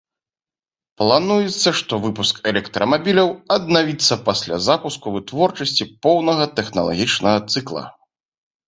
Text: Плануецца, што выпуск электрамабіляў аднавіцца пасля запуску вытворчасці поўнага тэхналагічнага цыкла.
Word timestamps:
Плануецца, 1.01 1.69
што 1.81 1.93
выпуск 2.05 2.35
электрамабіляў 2.51 3.29
аднавіцца 3.57 4.13
пасля 4.31 4.55
запуску 4.71 5.05
вытворчасці 5.19 5.83
поўнага 6.09 6.53
тэхналагічнага 6.63 7.37
цыкла. 7.51 7.83